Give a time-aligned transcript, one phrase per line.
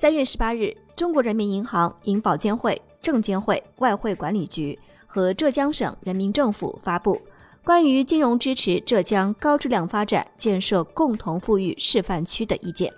[0.00, 7.16] 三月十八日，中国人民银行、银保监会、证监会、外汇管理局和浙江省人民政府发布
[7.62, 12.90] 《关于金融支持浙江高质量发展建设共同富裕示范区的意见》。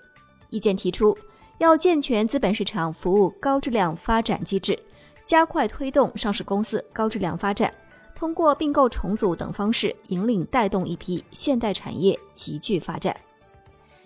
[0.49, 1.19] 意见提出，
[1.59, 4.79] 要健全资本市场服务高质量发展机制，
[5.25, 7.69] 加快推动上市公司高质量发展。
[8.15, 13.17] 通过并购重组等方式，引领带动一批现代产业急剧发展。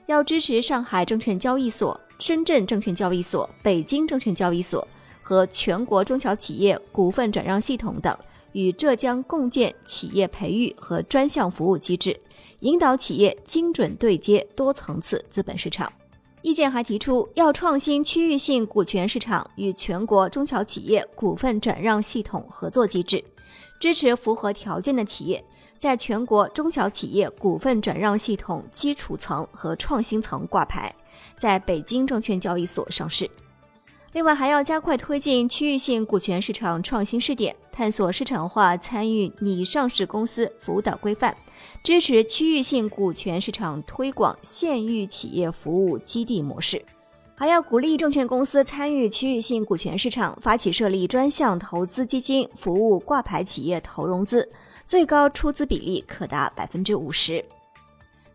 [0.07, 4.87] 要支持上海证券交易所、深圳证券交易所、北京证券交易所
[5.23, 8.17] 和全国中小企业股份转让系统等
[8.53, 12.19] 与浙江共建企业培育和专项服务机制，
[12.61, 15.93] 引导企业精准对接多层次资本市场。
[16.43, 23.23] 意见还提出，要创新区域性股权市场与全国中小企业股份转让系统合作机制。
[23.79, 25.45] 支持符合条件的企业
[25.77, 30.95] 在全国中小企业股份转让系统基础层和创新层挂牌，
[31.39, 33.31] 在北京证券交易所上市。
[34.13, 41.37] 另外，还要加快推进区域性股权市场创新试点，探索市场化参与拟上市公司辅导规范，
[41.83, 46.83] 支持区域性股权市场推广县域企业服务基地模式。
[47.35, 54.49] 还要鼓励证券公司参与区域性股权市场，发起设立专项投资基金，服务挂牌企业投融资，
[54.87, 57.45] 最高出资比例可达百分之五十。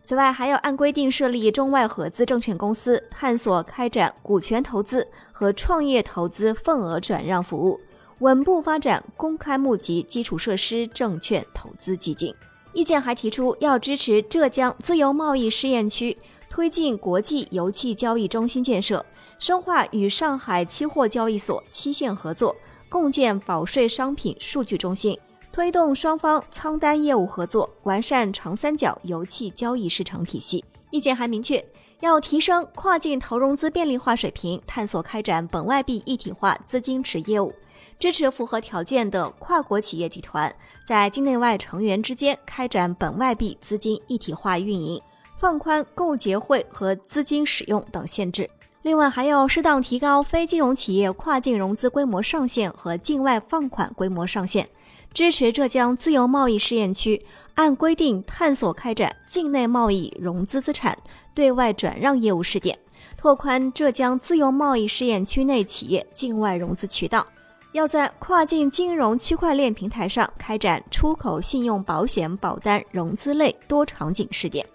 [0.04, 7.80] 此外，还要按规定设立中外合资证券公司，探索开展股权投资和创业投资份额转让服务，
[8.18, 12.34] 稳步发展公开募集基础设施证券投资基金。
[12.72, 16.16] 意见还提出，要支持浙江自由贸易试验区。
[16.50, 19.06] 推进国际油气交易中心建设，
[19.38, 22.54] 深化与上海期货交易所期限合作，
[22.90, 25.18] 共建保税商品数据中心，
[25.52, 30.64] 推动双方仓单业务合作，完善长三角油气交易市场体系。
[30.88, 31.62] 意见还明确，
[32.00, 37.52] 要提升跨境投融资便利化水平，探索开展本外币一体化资金池业务，
[37.98, 40.50] 支持符合条件的跨国企业集团
[40.86, 44.98] 在境内外成员之间开展本外币资金一体化运营。
[45.36, 48.48] 放宽购结汇和资金使用等限制。
[48.82, 54.68] 另外，还要适当提高非金融企业跨境融资规模上限和境外放款规模上限，
[55.14, 57.20] 支持浙江自由贸易试验区
[57.54, 60.96] 按规定探索开展境内贸易融资资产
[61.34, 62.78] 对外转让业务试点，
[63.16, 67.26] 拓宽浙江自由贸易试验区内企业境外融资渠道。
[67.72, 74.66] 要在跨境金融区块链平台上开展出口信用保险保单融资类多场景试点。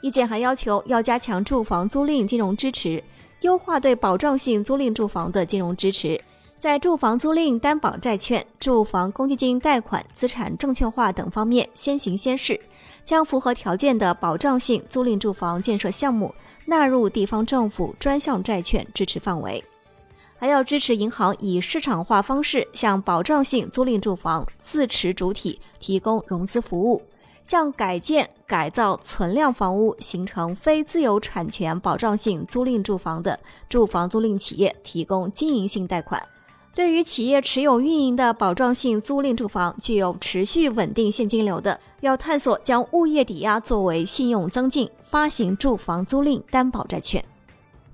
[0.00, 3.02] 意见还要求要加强住房租赁金融支持，
[3.40, 6.20] 优化对保障性租赁住房的金融支持，
[6.60, 12.60] 在住房租赁担保债券、住房公积金贷款资产证券化等方面先行先试，
[13.02, 16.34] 将符合条件的保障性租赁住房建设项目
[16.66, 19.64] 纳入地方政府专项债券支持范围。
[20.36, 27.00] 还要支持银行以市场化方式向保障性租赁住房自持主体提供融资服务。
[27.42, 36.22] 向改建、改造存量房屋形成非自有产权保障性租赁住房的住房租赁企业提供经营性贷款。
[36.72, 47.22] 对于企业持有运营的保障性租赁住房具有持续稳定现金流的，要探索将物业抵押作为信用增进，发行住房租赁担保债券。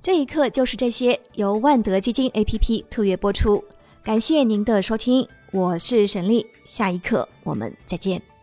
[0.03, 3.65] 这一刻就是这些，由万德基金 APP 特约播出。
[4.05, 8.36] 感谢您的收听，我是沈丽，下一刻我们再见。